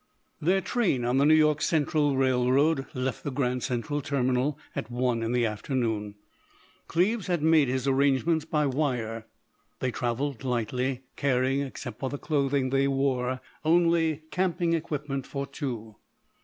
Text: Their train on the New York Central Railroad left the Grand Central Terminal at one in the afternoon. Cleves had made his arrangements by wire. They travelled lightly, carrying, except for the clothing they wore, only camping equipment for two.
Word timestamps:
Their 0.41 0.61
train 0.61 1.05
on 1.05 1.19
the 1.19 1.27
New 1.27 1.35
York 1.35 1.61
Central 1.61 2.17
Railroad 2.17 2.87
left 2.95 3.23
the 3.23 3.29
Grand 3.29 3.61
Central 3.61 4.01
Terminal 4.01 4.57
at 4.75 4.89
one 4.89 5.21
in 5.21 5.31
the 5.31 5.45
afternoon. 5.45 6.15
Cleves 6.87 7.27
had 7.27 7.43
made 7.43 7.67
his 7.67 7.87
arrangements 7.87 8.43
by 8.43 8.65
wire. 8.65 9.27
They 9.77 9.91
travelled 9.91 10.43
lightly, 10.43 11.03
carrying, 11.17 11.61
except 11.61 11.99
for 11.99 12.09
the 12.09 12.17
clothing 12.17 12.71
they 12.71 12.87
wore, 12.87 13.41
only 13.63 14.23
camping 14.31 14.73
equipment 14.73 15.27
for 15.27 15.45
two. 15.45 15.97